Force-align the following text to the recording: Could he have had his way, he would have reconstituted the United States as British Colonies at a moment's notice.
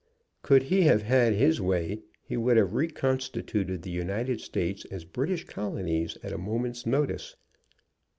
Could 0.41 0.63
he 0.63 0.81
have 0.81 1.03
had 1.03 1.33
his 1.33 1.61
way, 1.61 2.01
he 2.23 2.35
would 2.35 2.57
have 2.57 2.73
reconstituted 2.73 3.83
the 3.83 3.91
United 3.91 4.41
States 4.41 4.83
as 4.85 5.05
British 5.05 5.43
Colonies 5.43 6.17
at 6.23 6.33
a 6.33 6.39
moment's 6.39 6.87
notice. 6.87 7.35